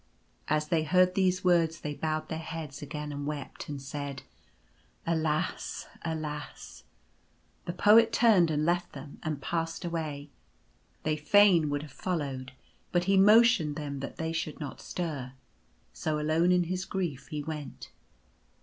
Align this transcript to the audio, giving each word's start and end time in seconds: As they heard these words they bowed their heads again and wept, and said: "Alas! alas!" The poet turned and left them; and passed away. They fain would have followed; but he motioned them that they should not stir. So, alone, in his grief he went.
As 0.47 0.69
they 0.69 0.81
heard 0.83 1.13
these 1.13 1.43
words 1.43 1.79
they 1.81 1.93
bowed 1.93 2.27
their 2.27 2.39
heads 2.39 2.81
again 2.81 3.11
and 3.11 3.27
wept, 3.27 3.69
and 3.69 3.79
said: 3.79 4.23
"Alas! 5.05 5.85
alas!" 6.03 6.85
The 7.65 7.73
poet 7.73 8.11
turned 8.11 8.49
and 8.49 8.65
left 8.65 8.93
them; 8.93 9.19
and 9.21 9.39
passed 9.43 9.85
away. 9.85 10.31
They 11.03 11.17
fain 11.17 11.69
would 11.69 11.83
have 11.83 11.91
followed; 11.91 12.51
but 12.91 13.03
he 13.03 13.15
motioned 13.15 13.75
them 13.75 13.99
that 13.99 14.17
they 14.17 14.33
should 14.33 14.59
not 14.59 14.81
stir. 14.81 15.33
So, 15.93 16.19
alone, 16.19 16.51
in 16.51 16.63
his 16.63 16.83
grief 16.83 17.27
he 17.27 17.43
went. 17.43 17.91